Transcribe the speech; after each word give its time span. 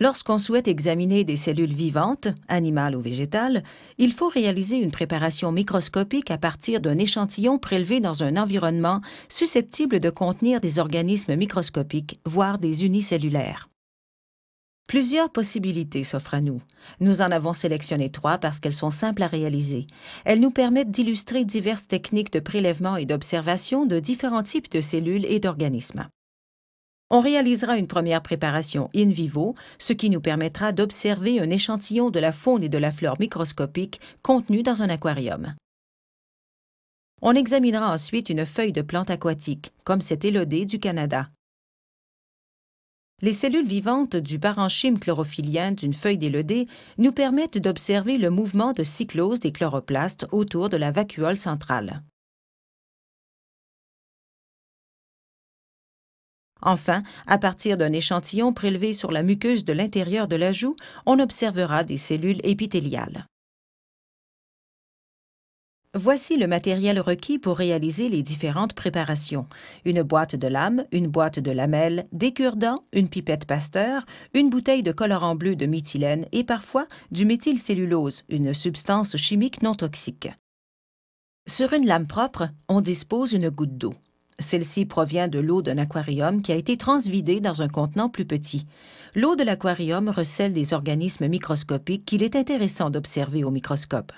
Lorsqu'on 0.00 0.38
souhaite 0.38 0.68
examiner 0.68 1.22
des 1.24 1.36
cellules 1.36 1.72
vivantes, 1.72 2.28
animales 2.48 2.96
ou 2.96 3.00
végétales, 3.00 3.62
il 3.98 4.12
faut 4.12 4.28
réaliser 4.28 4.78
une 4.78 4.90
préparation 4.90 5.52
microscopique 5.52 6.30
à 6.30 6.38
partir 6.38 6.80
d'un 6.80 6.98
échantillon 6.98 7.58
prélevé 7.58 8.00
dans 8.00 8.22
un 8.22 8.36
environnement 8.36 9.00
susceptible 9.28 10.00
de 10.00 10.10
contenir 10.10 10.60
des 10.60 10.78
organismes 10.78 11.36
microscopiques, 11.36 12.20
voire 12.24 12.58
des 12.58 12.84
unicellulaires. 12.84 13.68
Plusieurs 14.88 15.30
possibilités 15.30 16.04
s'offrent 16.04 16.34
à 16.34 16.40
nous. 16.40 16.60
Nous 17.00 17.22
en 17.22 17.30
avons 17.30 17.52
sélectionné 17.52 18.10
trois 18.10 18.38
parce 18.38 18.60
qu'elles 18.60 18.72
sont 18.72 18.90
simples 18.90 19.22
à 19.22 19.26
réaliser. 19.26 19.86
Elles 20.24 20.40
nous 20.40 20.50
permettent 20.50 20.90
d'illustrer 20.90 21.44
diverses 21.44 21.86
techniques 21.86 22.32
de 22.32 22.40
prélèvement 22.40 22.96
et 22.96 23.06
d'observation 23.06 23.86
de 23.86 23.98
différents 24.00 24.42
types 24.42 24.70
de 24.70 24.80
cellules 24.80 25.24
et 25.26 25.38
d'organismes. 25.38 26.08
On 27.14 27.20
réalisera 27.20 27.76
une 27.76 27.88
première 27.88 28.22
préparation 28.22 28.88
in 28.96 29.10
vivo, 29.10 29.54
ce 29.78 29.92
qui 29.92 30.08
nous 30.08 30.22
permettra 30.22 30.72
d'observer 30.72 31.40
un 31.40 31.50
échantillon 31.50 32.08
de 32.08 32.18
la 32.18 32.32
faune 32.32 32.64
et 32.64 32.70
de 32.70 32.78
la 32.78 32.90
flore 32.90 33.16
microscopique 33.20 34.00
contenu 34.22 34.62
dans 34.62 34.82
un 34.82 34.88
aquarium. 34.88 35.54
On 37.20 37.34
examinera 37.34 37.92
ensuite 37.92 38.30
une 38.30 38.46
feuille 38.46 38.72
de 38.72 38.80
plante 38.80 39.10
aquatique, 39.10 39.74
comme 39.84 40.00
cet 40.00 40.24
élodé 40.24 40.64
du 40.64 40.78
Canada. 40.78 41.28
Les 43.20 43.34
cellules 43.34 43.68
vivantes 43.68 44.16
du 44.16 44.38
parenchyme 44.38 44.98
chlorophyllien 44.98 45.72
d'une 45.72 45.92
feuille 45.92 46.16
d'élodée 46.16 46.66
nous 46.96 47.12
permettent 47.12 47.58
d'observer 47.58 48.16
le 48.16 48.30
mouvement 48.30 48.72
de 48.72 48.84
cyclose 48.84 49.38
des 49.38 49.52
chloroplastes 49.52 50.24
autour 50.32 50.70
de 50.70 50.78
la 50.78 50.90
vacuole 50.90 51.36
centrale. 51.36 52.02
Enfin, 56.62 57.00
à 57.26 57.38
partir 57.38 57.76
d'un 57.76 57.92
échantillon 57.92 58.52
prélevé 58.52 58.92
sur 58.92 59.10
la 59.10 59.22
muqueuse 59.22 59.64
de 59.64 59.72
l'intérieur 59.72 60.28
de 60.28 60.36
la 60.36 60.52
joue, 60.52 60.76
on 61.06 61.18
observera 61.18 61.84
des 61.84 61.96
cellules 61.96 62.40
épithéliales. 62.44 63.26
Voici 65.94 66.38
le 66.38 66.46
matériel 66.46 66.98
requis 67.00 67.38
pour 67.38 67.58
réaliser 67.58 68.08
les 68.08 68.22
différentes 68.22 68.72
préparations. 68.72 69.46
Une 69.84 70.02
boîte 70.02 70.36
de 70.36 70.46
lames, 70.46 70.86
une 70.90 71.08
boîte 71.08 71.38
de 71.38 71.50
lamelles, 71.50 72.06
des 72.12 72.32
cure-dents, 72.32 72.84
une 72.94 73.10
pipette 73.10 73.44
pasteur, 73.44 74.06
une 74.32 74.48
bouteille 74.48 74.82
de 74.82 74.92
colorant 74.92 75.34
bleu 75.34 75.54
de 75.54 75.66
méthylène 75.66 76.24
et 76.32 76.44
parfois 76.44 76.86
du 77.10 77.26
méthylcellulose, 77.26 78.22
une 78.30 78.54
substance 78.54 79.18
chimique 79.18 79.60
non 79.60 79.74
toxique. 79.74 80.30
Sur 81.46 81.74
une 81.74 81.86
lame 81.86 82.06
propre, 82.06 82.48
on 82.68 82.80
dispose 82.80 83.34
une 83.34 83.50
goutte 83.50 83.76
d'eau. 83.76 83.94
Celle-ci 84.42 84.84
provient 84.84 85.28
de 85.28 85.38
l'eau 85.38 85.62
d'un 85.62 85.78
aquarium 85.78 86.42
qui 86.42 86.52
a 86.52 86.56
été 86.56 86.76
transvidée 86.76 87.40
dans 87.40 87.62
un 87.62 87.68
contenant 87.68 88.10
plus 88.10 88.26
petit. 88.26 88.66
L'eau 89.14 89.36
de 89.36 89.44
l'aquarium 89.44 90.08
recèle 90.08 90.52
des 90.52 90.74
organismes 90.74 91.28
microscopiques 91.28 92.04
qu'il 92.04 92.22
est 92.22 92.36
intéressant 92.36 92.90
d'observer 92.90 93.44
au 93.44 93.50
microscope. 93.50 94.12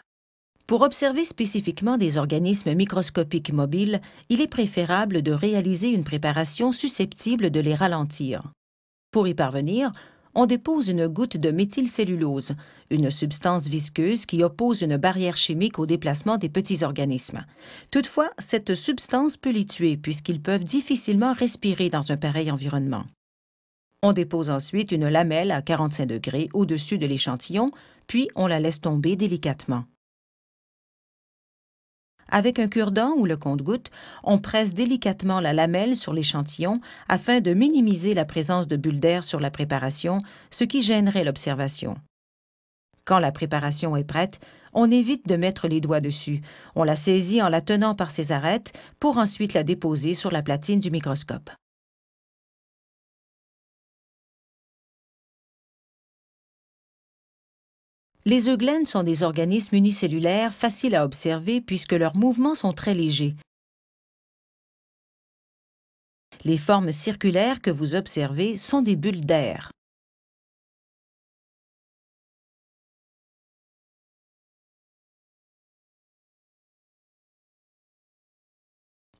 Pour 0.66 0.80
observer 0.80 1.26
spécifiquement 1.26 1.98
des 1.98 2.16
organismes 2.16 2.74
microscopiques 2.74 3.52
mobiles, 3.52 4.00
il 4.30 4.40
est 4.40 4.48
préférable 4.48 5.20
de 5.20 5.32
réaliser 5.32 5.88
une 5.88 6.04
préparation 6.04 6.72
susceptible 6.72 7.50
de 7.50 7.60
les 7.60 7.74
ralentir. 7.74 8.50
Pour 9.10 9.28
y 9.28 9.34
parvenir, 9.34 9.92
on 10.34 10.46
dépose 10.46 10.88
une 10.88 11.06
goutte 11.06 11.36
de 11.36 11.50
méthylcellulose, 11.50 12.52
une 12.90 13.10
substance 13.10 13.66
visqueuse 13.66 14.26
qui 14.26 14.42
oppose 14.42 14.82
une 14.82 14.96
barrière 14.96 15.36
chimique 15.36 15.78
au 15.78 15.86
déplacement 15.86 16.36
des 16.36 16.48
petits 16.48 16.84
organismes. 16.84 17.44
Toutefois, 17.90 18.30
cette 18.38 18.74
substance 18.74 19.36
peut 19.36 19.52
les 19.52 19.66
tuer 19.66 19.96
puisqu'ils 19.96 20.40
peuvent 20.42 20.64
difficilement 20.64 21.32
respirer 21.32 21.88
dans 21.88 22.10
un 22.10 22.16
pareil 22.16 22.50
environnement. 22.50 23.04
On 24.02 24.12
dépose 24.12 24.50
ensuite 24.50 24.92
une 24.92 25.08
lamelle 25.08 25.50
à 25.50 25.62
45 25.62 26.06
degrés 26.06 26.48
au-dessus 26.52 26.98
de 26.98 27.06
l'échantillon, 27.06 27.70
puis 28.06 28.28
on 28.34 28.46
la 28.46 28.60
laisse 28.60 28.80
tomber 28.80 29.16
délicatement. 29.16 29.84
Avec 32.30 32.58
un 32.58 32.68
cure-dent 32.68 33.14
ou 33.16 33.26
le 33.26 33.36
compte-gouttes, 33.36 33.90
on 34.22 34.38
presse 34.38 34.74
délicatement 34.74 35.40
la 35.40 35.52
lamelle 35.52 35.96
sur 35.96 36.12
l'échantillon 36.12 36.80
afin 37.08 37.40
de 37.40 37.54
minimiser 37.54 38.14
la 38.14 38.24
présence 38.24 38.68
de 38.68 38.76
bulles 38.76 39.00
d'air 39.00 39.22
sur 39.22 39.40
la 39.40 39.50
préparation, 39.50 40.20
ce 40.50 40.64
qui 40.64 40.82
gênerait 40.82 41.24
l'observation. 41.24 41.96
Quand 43.04 43.18
la 43.18 43.32
préparation 43.32 43.96
est 43.96 44.04
prête, 44.04 44.40
on 44.72 44.90
évite 44.90 45.28
de 45.28 45.36
mettre 45.36 45.68
les 45.68 45.80
doigts 45.80 46.00
dessus. 46.00 46.40
On 46.74 46.84
la 46.84 46.96
saisit 46.96 47.42
en 47.42 47.48
la 47.48 47.60
tenant 47.60 47.94
par 47.94 48.10
ses 48.10 48.32
arêtes 48.32 48.72
pour 48.98 49.18
ensuite 49.18 49.52
la 49.52 49.62
déposer 49.62 50.14
sur 50.14 50.30
la 50.30 50.42
platine 50.42 50.80
du 50.80 50.90
microscope. 50.90 51.50
Les 58.26 58.48
eugènes 58.48 58.86
sont 58.86 59.02
des 59.02 59.22
organismes 59.22 59.76
unicellulaires 59.76 60.54
faciles 60.54 60.94
à 60.94 61.04
observer 61.04 61.60
puisque 61.60 61.92
leurs 61.92 62.16
mouvements 62.16 62.54
sont 62.54 62.72
très 62.72 62.94
légers. 62.94 63.36
Les 66.44 66.56
formes 66.56 66.90
circulaires 66.90 67.60
que 67.60 67.70
vous 67.70 67.94
observez 67.94 68.56
sont 68.56 68.80
des 68.80 68.96
bulles 68.96 69.26
d'air. 69.26 69.70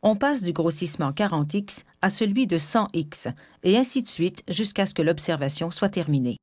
On 0.03 0.17
passe 0.17 0.43
du 0.43 0.53
grossissement 0.53 1.13
40x 1.13 1.85
à 2.03 2.11
celui 2.11 2.47
de 2.47 2.59
100x, 2.59 3.35
et 3.63 3.79
ainsi 3.79 4.03
de 4.03 4.09
suite 4.09 4.43
jusqu'à 4.49 4.85
ce 4.85 4.93
que 4.93 5.01
l'observation 5.01 5.71
soit 5.71 5.89
terminée. 5.89 6.37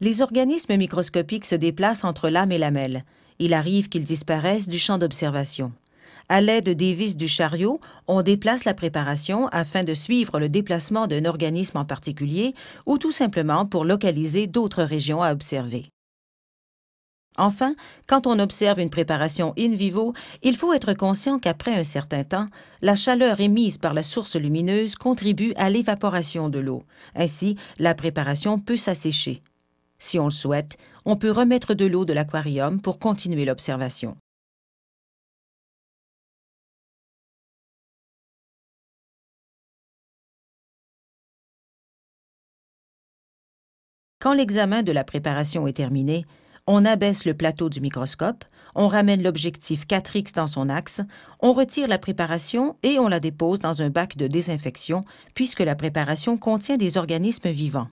Les 0.00 0.20
organismes 0.20 0.76
microscopiques 0.76 1.46
se 1.46 1.54
déplacent 1.54 2.04
entre 2.04 2.28
lame 2.28 2.52
et 2.52 2.58
lamelle. 2.58 3.04
Il 3.38 3.54
arrive 3.54 3.88
qu'ils 3.88 4.04
disparaissent 4.04 4.68
du 4.68 4.78
champ 4.78 4.98
d'observation. 4.98 5.72
À 6.28 6.42
l'aide 6.42 6.68
des 6.68 6.92
vis 6.92 7.16
du 7.16 7.28
chariot, 7.28 7.80
on 8.06 8.20
déplace 8.20 8.64
la 8.64 8.74
préparation 8.74 9.46
afin 9.48 9.84
de 9.84 9.94
suivre 9.94 10.38
le 10.38 10.50
déplacement 10.50 11.06
d'un 11.06 11.24
organisme 11.24 11.78
en 11.78 11.86
particulier 11.86 12.54
ou 12.84 12.98
tout 12.98 13.12
simplement 13.12 13.64
pour 13.64 13.84
localiser 13.84 14.46
d'autres 14.46 14.82
régions 14.82 15.22
à 15.22 15.32
observer. 15.32 15.84
Enfin, 17.38 17.74
quand 18.06 18.26
on 18.26 18.38
observe 18.38 18.80
une 18.80 18.90
préparation 18.90 19.54
in 19.58 19.72
vivo, 19.74 20.14
il 20.42 20.56
faut 20.56 20.72
être 20.72 20.94
conscient 20.94 21.38
qu'après 21.38 21.74
un 21.74 21.84
certain 21.84 22.24
temps, 22.24 22.46
la 22.82 22.96
chaleur 22.96 23.40
émise 23.40 23.78
par 23.78 23.94
la 23.94 24.02
source 24.02 24.36
lumineuse 24.36 24.96
contribue 24.96 25.52
à 25.56 25.70
l'évaporation 25.70 26.48
de 26.50 26.58
l'eau. 26.58 26.82
Ainsi, 27.14 27.56
la 27.78 27.94
préparation 27.94 28.58
peut 28.58 28.78
s'assécher. 28.78 29.42
Si 29.98 30.18
on 30.18 30.26
le 30.26 30.30
souhaite, 30.30 30.76
on 31.04 31.16
peut 31.16 31.30
remettre 31.30 31.74
de 31.74 31.86
l'eau 31.86 32.04
de 32.04 32.12
l'aquarium 32.12 32.80
pour 32.80 32.98
continuer 32.98 33.44
l'observation. 33.44 34.16
Quand 44.18 44.32
l'examen 44.32 44.82
de 44.82 44.92
la 44.92 45.04
préparation 45.04 45.68
est 45.68 45.76
terminé, 45.76 46.24
on 46.66 46.84
abaisse 46.84 47.26
le 47.26 47.34
plateau 47.34 47.68
du 47.68 47.80
microscope, 47.80 48.44
on 48.74 48.88
ramène 48.88 49.22
l'objectif 49.22 49.86
4X 49.86 50.34
dans 50.34 50.48
son 50.48 50.68
axe, 50.68 51.00
on 51.40 51.52
retire 51.52 51.86
la 51.86 51.98
préparation 51.98 52.76
et 52.82 52.98
on 52.98 53.06
la 53.06 53.20
dépose 53.20 53.60
dans 53.60 53.82
un 53.82 53.90
bac 53.90 54.16
de 54.16 54.26
désinfection 54.26 55.02
puisque 55.34 55.60
la 55.60 55.76
préparation 55.76 56.38
contient 56.38 56.76
des 56.76 56.96
organismes 56.96 57.50
vivants. 57.50 57.88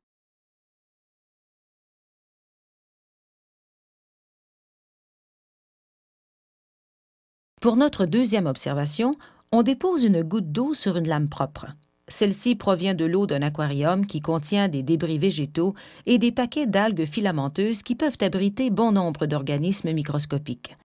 Pour 7.65 7.77
notre 7.77 8.05
deuxième 8.05 8.45
observation, 8.45 9.15
on 9.51 9.63
dépose 9.63 10.05
une 10.05 10.23
goutte 10.23 10.53
d'eau 10.53 10.75
sur 10.75 10.99
une 10.99 11.09
lame 11.09 11.31
propre. 11.31 11.65
Celle-ci 12.09 12.57
provient 12.57 12.93
de 12.93 13.07
l'eau 13.07 13.27
d'un 13.27 13.41
aquarium 13.41 14.07
qui 14.07 14.21
contient 14.21 14.69
des 14.69 14.83
débris 14.83 15.17
végétaux 15.17 15.75
et 16.05 16.19
des 16.19 16.31
paquets 16.31 16.67
d'algues 16.67 17.07
filamenteuses 17.07 17.83
qui 17.83 17.95
peuvent 17.95 18.19
abriter 18.21 18.69
bon 18.69 18.93
nombre 18.93 19.25
d'organismes 19.25 19.95
microscopiques. 19.95 20.77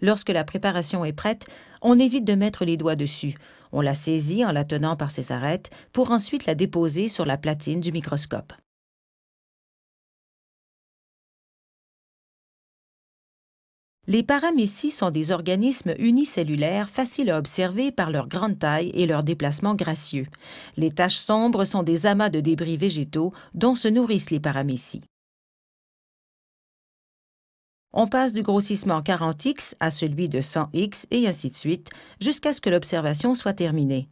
Lorsque 0.00 0.30
la 0.30 0.44
préparation 0.44 1.04
est 1.04 1.12
prête, 1.12 1.44
on 1.82 1.98
évite 1.98 2.24
de 2.24 2.34
mettre 2.36 2.64
les 2.64 2.76
doigts 2.76 2.94
dessus. 2.94 3.34
On 3.72 3.80
la 3.80 3.96
saisit 3.96 4.44
en 4.44 4.52
la 4.52 4.62
tenant 4.62 4.94
par 4.94 5.10
ses 5.10 5.32
arêtes 5.32 5.70
pour 5.92 6.12
ensuite 6.12 6.46
la 6.46 6.54
déposer 6.54 7.08
sur 7.08 7.26
la 7.26 7.36
platine 7.36 7.80
du 7.80 7.90
microscope. 7.90 8.52
Les 14.10 14.24
paramécies 14.24 14.90
sont 14.90 15.12
des 15.12 15.30
organismes 15.30 15.94
unicellulaires 16.00 16.90
faciles 16.90 17.30
à 17.30 17.38
observer 17.38 17.92
par 17.92 18.10
leur 18.10 18.26
grande 18.26 18.58
taille 18.58 18.90
et 18.92 19.06
leur 19.06 19.22
déplacement 19.22 19.76
gracieux. 19.76 20.26
Les 20.76 20.90
taches 20.90 21.14
sombres 21.14 21.64
sont 21.64 21.84
des 21.84 22.06
amas 22.06 22.28
de 22.28 22.40
débris 22.40 22.76
végétaux 22.76 23.32
dont 23.54 23.76
se 23.76 23.86
nourrissent 23.86 24.32
les 24.32 24.40
paramécies. 24.40 25.02
On 27.92 28.08
passe 28.08 28.32
du 28.32 28.42
grossissement 28.42 29.00
40x 29.00 29.74
à 29.78 29.92
celui 29.92 30.28
de 30.28 30.40
100x 30.40 31.06
et 31.12 31.28
ainsi 31.28 31.48
de 31.48 31.54
suite 31.54 31.90
jusqu'à 32.20 32.52
ce 32.52 32.60
que 32.60 32.70
l'observation 32.70 33.36
soit 33.36 33.54
terminée. 33.54 34.08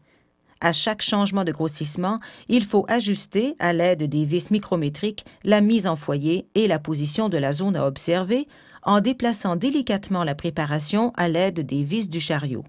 À 0.60 0.72
chaque 0.72 1.02
changement 1.02 1.42
de 1.42 1.50
grossissement, 1.50 2.20
il 2.48 2.64
faut 2.64 2.84
ajuster, 2.88 3.56
à 3.58 3.72
l'aide 3.72 4.04
des 4.04 4.24
vis 4.24 4.52
micrométriques, 4.52 5.24
la 5.42 5.60
mise 5.60 5.88
en 5.88 5.96
foyer 5.96 6.46
et 6.54 6.68
la 6.68 6.78
position 6.78 7.28
de 7.28 7.38
la 7.38 7.52
zone 7.52 7.74
à 7.74 7.84
observer 7.84 8.46
en 8.82 9.00
déplaçant 9.00 9.56
délicatement 9.56 10.24
la 10.24 10.34
préparation 10.34 11.12
à 11.16 11.28
l'aide 11.28 11.60
des 11.60 11.82
vis 11.82 12.08
du 12.08 12.20
chariot. 12.20 12.64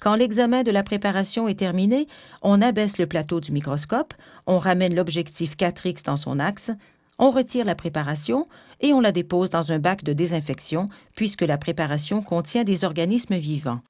Quand 0.00 0.14
l'examen 0.14 0.62
de 0.62 0.70
la 0.70 0.82
préparation 0.82 1.48
est 1.48 1.58
terminé, 1.58 2.06
on 2.42 2.60
abaisse 2.60 2.98
le 2.98 3.06
plateau 3.06 3.40
du 3.40 3.50
microscope, 3.50 4.14
on 4.46 4.58
ramène 4.58 4.94
l'objectif 4.94 5.56
4X 5.56 6.04
dans 6.04 6.18
son 6.18 6.38
axe, 6.38 6.70
on 7.18 7.30
retire 7.30 7.64
la 7.64 7.74
préparation 7.74 8.46
et 8.80 8.92
on 8.92 9.00
la 9.00 9.10
dépose 9.10 9.48
dans 9.48 9.72
un 9.72 9.78
bac 9.78 10.04
de 10.04 10.12
désinfection 10.12 10.86
puisque 11.14 11.42
la 11.42 11.56
préparation 11.56 12.22
contient 12.22 12.64
des 12.64 12.84
organismes 12.84 13.36
vivants. 13.36 13.80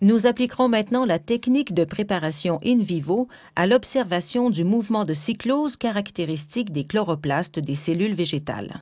Nous 0.00 0.28
appliquerons 0.28 0.68
maintenant 0.68 1.04
la 1.04 1.18
technique 1.18 1.74
de 1.74 1.82
préparation 1.82 2.58
in 2.64 2.80
vivo 2.80 3.26
à 3.56 3.66
l'observation 3.66 4.48
du 4.48 4.62
mouvement 4.62 5.04
de 5.04 5.12
cyclose 5.12 5.76
caractéristique 5.76 6.70
des 6.70 6.84
chloroplastes 6.84 7.58
des 7.58 7.74
cellules 7.74 8.14
végétales. 8.14 8.80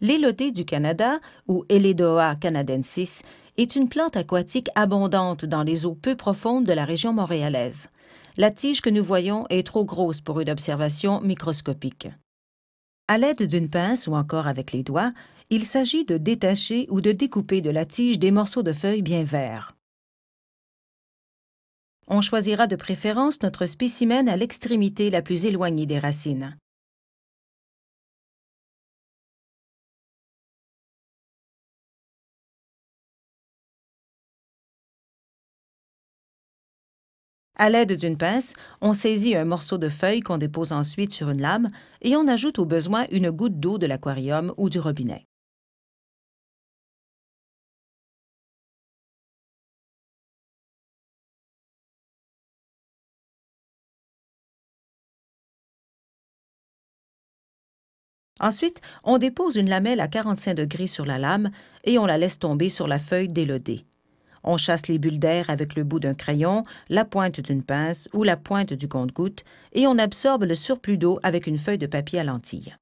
L'élodée 0.00 0.50
du 0.50 0.64
Canada, 0.64 1.18
ou 1.48 1.64
Eledoa 1.68 2.34
canadensis, 2.36 3.20
est 3.58 3.76
une 3.76 3.90
plante 3.90 4.16
aquatique 4.16 4.70
abondante 4.74 5.44
dans 5.44 5.64
les 5.64 5.84
eaux 5.84 5.94
peu 5.94 6.16
profondes 6.16 6.64
de 6.64 6.72
la 6.72 6.86
région 6.86 7.12
montréalaise. 7.12 7.88
La 8.38 8.50
tige 8.50 8.80
que 8.80 8.88
nous 8.88 9.04
voyons 9.04 9.44
est 9.50 9.66
trop 9.66 9.84
grosse 9.84 10.22
pour 10.22 10.40
une 10.40 10.48
observation 10.48 11.20
microscopique. 11.20 12.08
À 13.06 13.18
l'aide 13.18 13.42
d'une 13.42 13.68
pince 13.68 14.06
ou 14.06 14.14
encore 14.14 14.46
avec 14.46 14.72
les 14.72 14.82
doigts, 14.82 15.12
il 15.50 15.64
s'agit 15.64 16.06
de 16.06 16.16
détacher 16.16 16.86
ou 16.88 17.02
de 17.02 17.12
découper 17.12 17.60
de 17.60 17.70
la 17.70 17.84
tige 17.84 18.18
des 18.18 18.30
morceaux 18.30 18.62
de 18.62 18.72
feuilles 18.72 19.02
bien 19.02 19.24
verts. 19.24 19.74
On 22.10 22.22
choisira 22.22 22.66
de 22.66 22.74
préférence 22.74 23.42
notre 23.42 23.66
spécimen 23.66 24.30
à 24.30 24.36
l'extrémité 24.36 25.10
la 25.10 25.20
plus 25.20 25.44
éloignée 25.44 25.84
des 25.84 25.98
racines. 25.98 26.56
À 37.56 37.68
l'aide 37.68 37.92
d'une 37.92 38.16
pince, 38.16 38.54
on 38.80 38.94
saisit 38.94 39.36
un 39.36 39.44
morceau 39.44 39.76
de 39.76 39.90
feuille 39.90 40.20
qu'on 40.20 40.38
dépose 40.38 40.72
ensuite 40.72 41.12
sur 41.12 41.28
une 41.28 41.42
lame 41.42 41.68
et 42.00 42.16
on 42.16 42.26
ajoute 42.26 42.58
au 42.58 42.64
besoin 42.64 43.04
une 43.10 43.30
goutte 43.30 43.60
d'eau 43.60 43.76
de 43.76 43.86
l'aquarium 43.86 44.54
ou 44.56 44.70
du 44.70 44.78
robinet. 44.78 45.27
Ensuite, 58.40 58.80
on 59.04 59.18
dépose 59.18 59.56
une 59.56 59.68
lamelle 59.68 60.00
à 60.00 60.08
45 60.08 60.54
degrés 60.54 60.86
sur 60.86 61.04
la 61.04 61.18
lame 61.18 61.50
et 61.84 61.98
on 61.98 62.06
la 62.06 62.18
laisse 62.18 62.38
tomber 62.38 62.68
sur 62.68 62.86
la 62.86 62.98
feuille 62.98 63.28
d'élodée. 63.28 63.84
On 64.44 64.56
chasse 64.56 64.86
les 64.86 64.98
bulles 64.98 65.18
d'air 65.18 65.50
avec 65.50 65.74
le 65.74 65.84
bout 65.84 66.00
d'un 66.00 66.14
crayon, 66.14 66.62
la 66.88 67.04
pointe 67.04 67.40
d'une 67.40 67.62
pince 67.62 68.08
ou 68.14 68.22
la 68.22 68.36
pointe 68.36 68.72
du 68.72 68.88
compte-goutte 68.88 69.44
et 69.72 69.86
on 69.86 69.98
absorbe 69.98 70.44
le 70.44 70.54
surplus 70.54 70.98
d'eau 70.98 71.18
avec 71.22 71.46
une 71.46 71.58
feuille 71.58 71.78
de 71.78 71.86
papier 71.86 72.20
à 72.20 72.24
lentilles. 72.24 72.76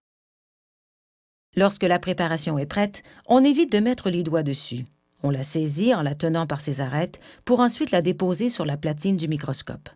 Lorsque 1.56 1.84
la 1.84 1.98
préparation 1.98 2.58
est 2.58 2.66
prête, 2.66 3.02
on 3.26 3.42
évite 3.42 3.72
de 3.72 3.78
mettre 3.78 4.10
les 4.10 4.22
doigts 4.22 4.42
dessus. 4.42 4.84
On 5.22 5.30
la 5.30 5.42
saisit 5.42 5.94
en 5.94 6.02
la 6.02 6.14
tenant 6.14 6.46
par 6.46 6.60
ses 6.60 6.82
arêtes 6.82 7.18
pour 7.46 7.60
ensuite 7.60 7.90
la 7.90 8.02
déposer 8.02 8.50
sur 8.50 8.66
la 8.66 8.76
platine 8.76 9.16
du 9.16 9.26
microscope. 9.26 9.88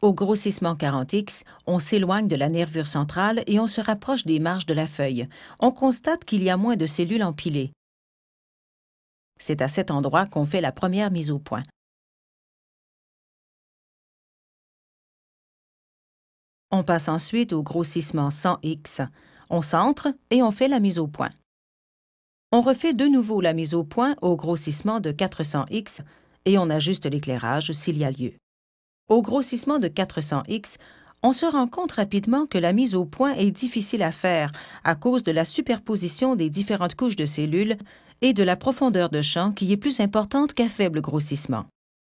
Au 0.00 0.14
grossissement 0.14 0.74
40X, 0.74 1.42
on 1.66 1.80
s'éloigne 1.80 2.28
de 2.28 2.36
la 2.36 2.48
nervure 2.48 2.86
centrale 2.86 3.42
et 3.48 3.58
on 3.58 3.66
se 3.66 3.80
rapproche 3.80 4.24
des 4.24 4.38
marges 4.38 4.66
de 4.66 4.74
la 4.74 4.86
feuille. 4.86 5.28
On 5.58 5.72
constate 5.72 6.24
qu'il 6.24 6.44
y 6.44 6.50
a 6.50 6.56
moins 6.56 6.76
de 6.76 6.86
cellules 6.86 7.24
empilées. 7.24 7.72
C'est 9.40 9.60
à 9.60 9.66
cet 9.66 9.90
endroit 9.90 10.26
qu'on 10.26 10.46
fait 10.46 10.60
la 10.60 10.70
première 10.70 11.10
mise 11.10 11.32
au 11.32 11.40
point. 11.40 11.64
On 16.70 16.84
passe 16.84 17.08
ensuite 17.08 17.52
au 17.52 17.64
grossissement 17.64 18.28
100X. 18.28 19.08
On 19.50 19.62
centre 19.62 20.08
et 20.30 20.44
on 20.44 20.52
fait 20.52 20.68
la 20.68 20.78
mise 20.78 21.00
au 21.00 21.08
point. 21.08 21.30
On 22.52 22.60
refait 22.60 22.94
de 22.94 23.06
nouveau 23.06 23.40
la 23.40 23.52
mise 23.52 23.74
au 23.74 23.82
point 23.82 24.14
au 24.22 24.36
grossissement 24.36 25.00
de 25.00 25.10
400X 25.10 26.02
et 26.44 26.56
on 26.56 26.70
ajuste 26.70 27.06
l'éclairage 27.06 27.72
s'il 27.72 27.98
y 27.98 28.04
a 28.04 28.12
lieu. 28.12 28.34
Au 29.08 29.22
grossissement 29.22 29.78
de 29.78 29.88
400X, 29.88 30.76
on 31.22 31.32
se 31.32 31.46
rend 31.46 31.66
compte 31.66 31.92
rapidement 31.92 32.44
que 32.44 32.58
la 32.58 32.74
mise 32.74 32.94
au 32.94 33.06
point 33.06 33.32
est 33.32 33.50
difficile 33.50 34.02
à 34.02 34.12
faire 34.12 34.52
à 34.84 34.94
cause 34.94 35.22
de 35.22 35.32
la 35.32 35.46
superposition 35.46 36.36
des 36.36 36.50
différentes 36.50 36.94
couches 36.94 37.16
de 37.16 37.24
cellules 37.24 37.78
et 38.20 38.34
de 38.34 38.42
la 38.42 38.54
profondeur 38.54 39.08
de 39.08 39.22
champ 39.22 39.52
qui 39.52 39.72
est 39.72 39.78
plus 39.78 40.00
importante 40.00 40.52
qu'à 40.52 40.68
faible 40.68 41.00
grossissement. 41.00 41.64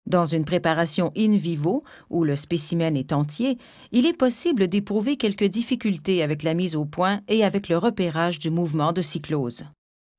Dans 0.07 0.25
une 0.25 0.45
préparation 0.45 1.11
in 1.17 1.37
vivo, 1.37 1.83
où 2.11 2.25
le 2.25 2.37
spécimen 2.37 2.97
est 2.97 3.13
entier, 3.13 3.59
il 3.91 4.07
est 4.07 4.17
possible 4.17 4.69
d'éprouver 4.69 5.17
quelques 5.17 5.45
difficultés 5.45 6.23
avec 6.23 6.43
la 6.43 6.55
mise 6.55 6.77
au 6.77 6.85
point 6.85 7.21
et 7.27 7.43
avec 7.43 7.69
le 7.69 7.79
repérage 7.79 8.39
du 8.39 8.51
mouvement 8.51 8.93
de 8.93 9.03
cyclose. 9.03 9.65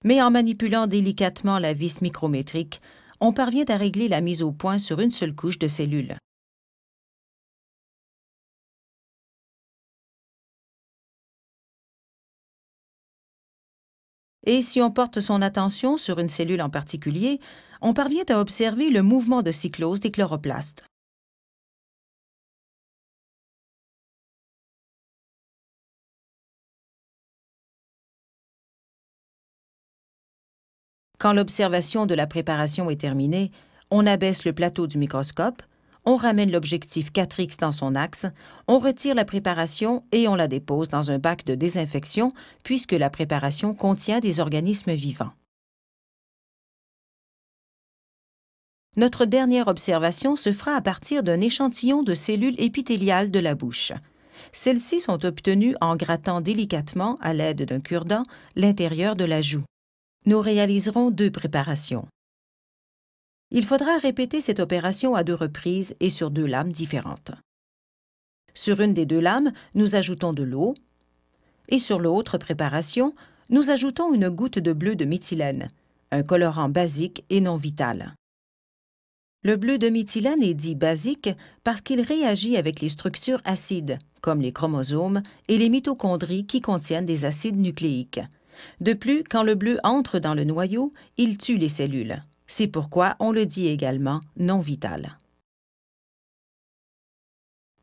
Mais 0.03 0.21
en 0.21 0.29
manipulant 0.29 0.87
délicatement 0.87 1.57
la 1.59 1.71
vis 1.71 2.01
micrométrique, 2.01 2.81
on 3.21 3.31
parvient 3.31 3.65
à 3.69 3.77
régler 3.77 4.09
la 4.09 4.21
mise 4.21 4.43
au 4.43 4.51
point 4.51 4.77
sur 4.77 4.99
une 4.99 5.11
seule 5.11 5.35
couche 5.35 5.59
de 5.59 5.67
cellules. 5.67 6.17
Et 14.45 14.61
si 14.61 14.81
on 14.81 14.91
porte 14.91 15.19
son 15.19 15.41
attention 15.41 15.97
sur 15.97 16.19
une 16.19 16.29
cellule 16.29 16.61
en 16.61 16.69
particulier, 16.69 17.39
on 17.81 17.93
parvient 17.93 18.23
à 18.29 18.39
observer 18.39 18.89
le 18.89 19.01
mouvement 19.01 19.41
de 19.41 19.51
cyclose 19.51 19.99
des 19.99 20.11
chloroplastes. 20.11 20.85
Quand 31.17 31.33
l'observation 31.33 32.05
de 32.05 32.13
la 32.13 32.27
préparation 32.27 32.89
est 32.89 32.99
terminée, 32.99 33.51
on 33.89 34.05
abaisse 34.05 34.45
le 34.45 34.53
plateau 34.53 34.85
du 34.85 34.97
microscope, 34.97 35.63
on 36.05 36.15
ramène 36.15 36.51
l'objectif 36.51 37.11
4X 37.11 37.59
dans 37.59 37.71
son 37.71 37.95
axe, 37.95 38.25
on 38.67 38.79
retire 38.79 39.15
la 39.15 39.25
préparation 39.25 40.03
et 40.11 40.27
on 40.27 40.35
la 40.35 40.47
dépose 40.47 40.87
dans 40.87 41.11
un 41.11 41.19
bac 41.19 41.45
de 41.45 41.55
désinfection 41.55 42.31
puisque 42.63 42.93
la 42.93 43.09
préparation 43.09 43.73
contient 43.73 44.19
des 44.19 44.39
organismes 44.39 44.93
vivants. 44.93 45.33
Notre 48.97 49.25
dernière 49.25 49.67
observation 49.67 50.37
se 50.37 50.53
fera 50.53 50.75
à 50.75 50.81
partir 50.81 51.21
d'un 51.21 51.41
échantillon 51.41 52.01
de 52.01 52.13
cellules 52.13 52.59
épithéliales 52.61 53.29
de 53.29 53.39
la 53.39 53.53
bouche. 53.53 53.91
Celles-ci 54.53 55.01
sont 55.01 55.25
obtenues 55.25 55.75
en 55.81 55.97
grattant 55.97 56.39
délicatement, 56.39 57.17
à 57.21 57.33
l'aide 57.33 57.63
d'un 57.63 57.81
cure-dent, 57.81 58.23
l'intérieur 58.55 59.15
de 59.15 59.25
la 59.25 59.41
joue. 59.41 59.63
Nous 60.25 60.39
réaliserons 60.39 61.11
deux 61.11 61.29
préparations. 61.29 62.07
Il 63.51 63.65
faudra 63.65 63.97
répéter 63.97 64.41
cette 64.41 64.59
opération 64.59 65.15
à 65.15 65.23
deux 65.23 65.35
reprises 65.35 65.95
et 65.99 66.09
sur 66.09 66.31
deux 66.31 66.45
lames 66.45 66.71
différentes. 66.71 67.31
Sur 68.53 68.81
une 68.81 68.93
des 68.93 69.05
deux 69.05 69.19
lames, 69.19 69.51
nous 69.75 69.95
ajoutons 69.95 70.33
de 70.33 70.43
l'eau 70.43 70.73
et 71.69 71.79
sur 71.79 71.99
l'autre 71.99 72.37
préparation, 72.37 73.13
nous 73.49 73.69
ajoutons 73.69 74.13
une 74.13 74.29
goutte 74.29 74.59
de 74.59 74.73
bleu 74.73 74.95
de 74.95 75.05
méthylène, 75.05 75.67
un 76.11 76.23
colorant 76.23 76.69
basique 76.69 77.23
et 77.29 77.41
non 77.41 77.55
vital. 77.55 78.15
Le 79.43 79.57
bleu 79.57 79.77
de 79.77 79.89
méthylène 79.89 80.41
est 80.41 80.55
dit 80.55 80.73
basique 80.73 81.29
parce 81.63 81.81
qu'il 81.81 82.01
réagit 82.01 82.57
avec 82.57 82.81
les 82.81 82.89
structures 82.89 83.41
acides, 83.45 83.99
comme 84.21 84.41
les 84.41 84.51
chromosomes 84.51 85.21
et 85.47 85.57
les 85.59 85.69
mitochondries 85.69 86.47
qui 86.47 86.61
contiennent 86.61 87.05
des 87.05 87.25
acides 87.25 87.57
nucléiques. 87.57 88.21
De 88.81 88.93
plus, 88.93 89.23
quand 89.23 89.43
le 89.43 89.53
bleu 89.53 89.77
entre 89.83 90.17
dans 90.17 90.33
le 90.33 90.45
noyau, 90.45 90.93
il 91.17 91.37
tue 91.37 91.57
les 91.57 91.69
cellules. 91.69 92.23
C'est 92.47 92.67
pourquoi 92.67 93.15
on 93.19 93.31
le 93.31 93.45
dit 93.45 93.67
également 93.67 94.21
non 94.37 94.59
vital. 94.59 95.19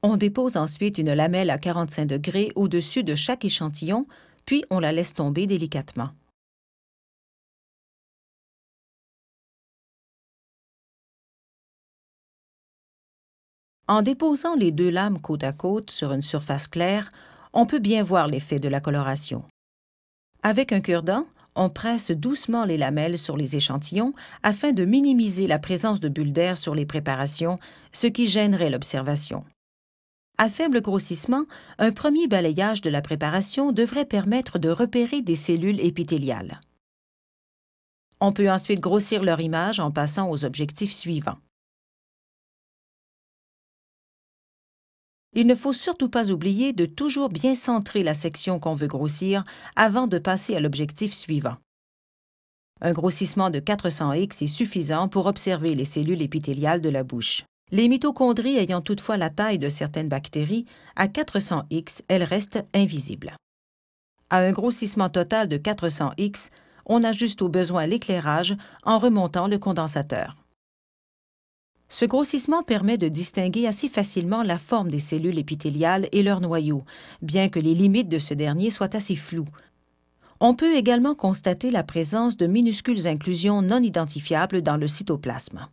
On 0.03 0.17
dépose 0.17 0.57
ensuite 0.57 0.99
une 0.99 1.13
lamelle 1.13 1.51
à 1.51 1.59
45 1.59 2.07
degrés 2.07 2.51
au-dessus 2.57 3.05
de 3.05 3.15
chaque 3.15 3.45
échantillon, 3.45 4.07
puis 4.45 4.65
on 4.71 4.81
la 4.81 4.91
laisse 4.91 5.15
tomber 5.15 5.47
délicatement. 5.47 6.11
En 13.89 14.03
déposant 14.03 14.55
les 14.55 14.73
deux 14.73 14.91
lames 14.91 15.21
côte 15.21 15.45
à 15.45 15.53
côte 15.53 15.91
sur 15.91 16.13
une 16.13 16.23
surface 16.23 16.67
claire, 16.67 17.09
on 17.53 17.67
peut 17.67 17.79
bien 17.79 18.03
voir 18.03 18.27
l'effet 18.27 18.59
de 18.59 18.69
la 18.69 18.81
coloration. 18.81 19.45
Avec 20.43 20.73
un 20.73 20.81
cure-dent, 20.81 21.27
on 21.55 21.69
presse 21.69 22.11
doucement 22.11 22.65
les 22.65 22.79
lamelles 22.79 23.19
sur 23.19 23.37
les 23.37 23.57
échantillons 23.57 24.15
afin 24.43 24.73
de 24.73 24.85
minimiser 24.85 25.47
la 25.47 25.59
présence 25.59 26.01
de 26.01 26.09
bulles 26.09 26.33
d'air 26.33 26.57
sur 26.57 26.75
les 26.75 26.87
préparations, 26.87 27.59
ce 27.93 28.07
qui 28.07 28.27
gênerait 28.27 28.71
l'observation. 28.71 29.45
À 30.39 30.49
faible 30.49 30.81
grossissement, 30.81 31.45
un 31.79 31.93
premier 31.93 32.27
balayage 32.27 32.81
de 32.81 32.91
la 32.91 33.03
préparation 33.03 33.71
devrait 33.71 34.07
permettre 34.07 34.59
de 34.59 34.71
repérer 34.71 35.23
des 35.23 35.37
cellules 35.37 35.81
épithéliales. 35.81 36.61
On 38.21 38.33
peut 38.33 38.51
ensuite 38.51 38.81
grossir 38.81 39.23
leur 39.23 39.41
image 39.41 39.79
en 39.79 39.91
passant 39.91 40.31
aux 40.31 40.45
objectifs 40.45 40.93
suivants. 40.93 41.39
Il 45.35 45.47
ne 45.47 45.55
faut 45.55 45.73
surtout 45.73 46.11
pas 46.11 46.31
oublier 46.31 46.73
de 46.73 46.85
toujours 46.85 47.31
bien 47.31 47.55
centrer 47.55 48.03
la 48.03 48.13
section 48.13 48.59
qu'on 48.59 48.75
veut 48.75 48.87
grossir 48.87 49.45
avant 49.77 50.07
de 50.07 50.19
passer 50.19 50.55
à 50.55 50.61
l'objectif 50.61 51.15
suivant. 51.15 51.57
Un 52.83 52.93
grossissement 52.93 53.49
de 53.49 53.61
400X 53.61 54.45
est 54.45 54.47
suffisant 54.47 55.09
pour 55.09 55.27
observer 55.27 55.75
les 55.75 55.85
cellules 55.85 56.21
épithéliales 56.21 56.81
de 56.81 56.89
la 56.91 57.05
bouche. 57.05 57.45
Les 57.71 57.89
mitochondries 57.89 58.59
ayant 58.59 58.83
toutefois 58.83 59.17
la 59.17 59.31
taille 59.31 59.59
de 59.59 59.71
certaines 59.71 60.09
bactéries, 60.09 60.67
à 60.97 61.07
400X, 61.07 62.03
elles 62.09 62.25
restent 62.25 62.63
invisibles. 62.75 63.35
À 64.29 64.39
un 64.41 64.53
grossissement 64.53 65.09
total 65.09 65.49
de 65.49 65.57
400X, 65.57 66.51
on 66.85 67.05
ajuste 67.05 67.41
au 67.41 67.49
besoin 67.49 67.87
l'éclairage 67.87 68.57
en 68.85 68.99
remontant 68.99 69.47
le 69.47 69.59
condensateur. 69.59 70.42
Ce 71.95 72.07
grossissement 72.07 72.63
permet 72.63 72.97
de 72.97 73.09
distinguer 73.09 73.67
assez 73.67 73.87
facilement 73.87 74.43
la 74.43 74.57
forme 74.57 74.91
des 74.91 74.99
cellules 74.99 75.39
épithéliales 75.39 76.09
et 76.13 76.23
leur 76.23 76.41
noyau, 76.41 76.85
bien 77.21 77.51
que 77.51 77.61
les 77.61 77.75
limites 77.75 78.09
de 78.09 78.19
ce 78.19 78.33
dernier 78.33 78.71
soient 78.71 78.97
assez 78.97 79.15
floues. 79.15 79.45
On 80.41 80.55
peut 80.55 80.75
également 80.75 81.15
constater 81.15 81.71
la 81.71 81.83
présence 81.83 82.39
de 82.39 82.47
minuscules 82.47 83.07
inclusions 83.07 83.61
non 83.61 83.83
identifiables 83.83 84.63
dans 84.63 84.79
le 84.79 84.89
cytoplasme. 84.89 85.69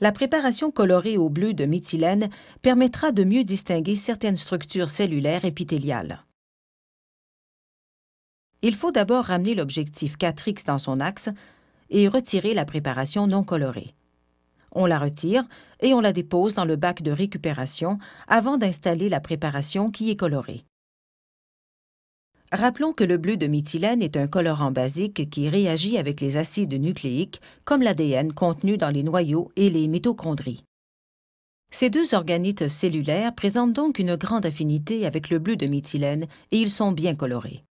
La 0.00 0.10
préparation 0.10 0.72
colorée 0.72 1.18
au 1.18 1.28
bleu 1.28 1.54
de 1.54 1.66
méthylène 1.66 2.30
permettra 2.62 3.12
de 3.12 3.22
mieux 3.22 3.44
distinguer 3.44 3.94
certaines 3.94 4.36
structures 4.36 4.88
cellulaires 4.88 5.44
épithéliales. 5.44 6.24
Il 8.62 8.74
faut 8.74 8.92
d'abord 8.92 9.26
ramener 9.26 9.54
l'objectif 9.54 10.16
4X 10.18 10.66
dans 10.66 10.78
son 10.78 11.00
axe 11.00 11.30
et 11.88 12.08
retirer 12.08 12.54
la 12.54 12.64
préparation 12.64 13.26
non 13.26 13.42
colorée. 13.42 13.94
On 14.72 14.86
la 14.86 14.98
retire 14.98 15.44
et 15.80 15.94
on 15.94 16.00
la 16.00 16.12
dépose 16.12 16.54
dans 16.54 16.64
le 16.64 16.76
bac 16.76 17.02
de 17.02 17.10
récupération 17.10 17.98
avant 18.28 18.58
d'installer 18.58 19.08
la 19.08 19.20
préparation 19.20 19.90
qui 19.90 20.10
est 20.10 20.16
colorée. 20.16 20.64
Rappelons 22.52 22.92
que 22.92 23.04
le 23.04 23.16
bleu 23.16 23.36
de 23.36 23.46
méthylène 23.46 24.02
est 24.02 24.16
un 24.16 24.26
colorant 24.26 24.72
basique 24.72 25.30
qui 25.30 25.48
réagit 25.48 25.98
avec 25.98 26.20
les 26.20 26.36
acides 26.36 26.74
nucléiques 26.74 27.40
comme 27.64 27.82
l'ADN 27.82 28.32
contenu 28.32 28.76
dans 28.76 28.90
les 28.90 29.04
noyaux 29.04 29.50
et 29.56 29.70
les 29.70 29.86
mitochondries. 29.86 30.64
Ces 31.72 31.90
deux 31.90 32.14
organites 32.14 32.68
cellulaires 32.68 33.34
présentent 33.34 33.72
donc 33.72 34.00
une 34.00 34.16
grande 34.16 34.44
affinité 34.44 35.06
avec 35.06 35.30
le 35.30 35.38
bleu 35.38 35.54
de 35.54 35.68
méthylène 35.68 36.26
et 36.50 36.58
ils 36.58 36.70
sont 36.70 36.90
bien 36.90 37.14
colorés. 37.14 37.62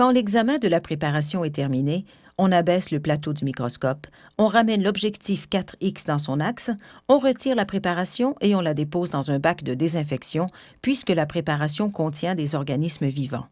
Quand 0.00 0.12
l'examen 0.12 0.56
de 0.56 0.66
la 0.66 0.80
préparation 0.80 1.44
est 1.44 1.54
terminé, 1.54 2.06
on 2.38 2.52
abaisse 2.52 2.90
le 2.90 3.00
plateau 3.00 3.34
du 3.34 3.44
microscope, 3.44 4.06
on 4.38 4.46
ramène 4.46 4.82
l'objectif 4.82 5.46
4X 5.50 6.06
dans 6.06 6.18
son 6.18 6.40
axe, 6.40 6.70
on 7.08 7.18
retire 7.18 7.54
la 7.54 7.66
préparation 7.66 8.34
et 8.40 8.54
on 8.54 8.62
la 8.62 8.72
dépose 8.72 9.10
dans 9.10 9.30
un 9.30 9.38
bac 9.38 9.62
de 9.62 9.74
désinfection 9.74 10.46
puisque 10.80 11.10
la 11.10 11.26
préparation 11.26 11.90
contient 11.90 12.34
des 12.34 12.54
organismes 12.54 13.08
vivants. 13.08 13.44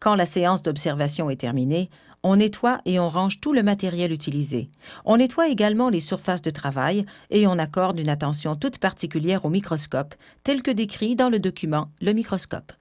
Quand 0.00 0.16
la 0.16 0.26
séance 0.26 0.62
d'observation 0.62 1.30
est 1.30 1.40
terminée, 1.40 1.88
on 2.24 2.34
nettoie 2.34 2.78
et 2.84 2.98
on 2.98 3.08
range 3.08 3.38
tout 3.40 3.52
le 3.52 3.62
matériel 3.62 4.10
utilisé. 4.10 4.70
On 5.04 5.18
nettoie 5.18 5.50
également 5.50 5.88
les 5.88 6.00
surfaces 6.00 6.42
de 6.42 6.50
travail 6.50 7.06
et 7.30 7.46
on 7.46 7.60
accorde 7.60 8.00
une 8.00 8.08
attention 8.08 8.56
toute 8.56 8.78
particulière 8.78 9.44
au 9.44 9.50
microscope, 9.50 10.16
tel 10.42 10.64
que 10.64 10.72
décrit 10.72 11.14
dans 11.14 11.28
le 11.28 11.38
document 11.38 11.92
Le 12.00 12.10
microscope. 12.10 12.72